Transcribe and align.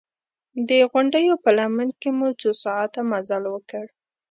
د 0.67 0.71
غونډیو 0.91 1.33
په 1.43 1.49
لمن 1.59 1.89
کې 1.99 2.09
مو 2.17 2.27
څو 2.41 2.49
ساعته 2.63 2.99
مزل 3.11 3.43
وکړ. 3.49 3.85